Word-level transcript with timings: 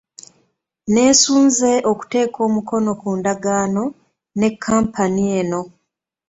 Nneesunze 0.83 1.71
okuteeka 1.91 2.37
omukono 2.47 2.91
ku 3.01 3.09
ndagaano 3.19 3.83
ne 4.37 4.49
kkampani 4.53 5.23
eno. 5.39 5.61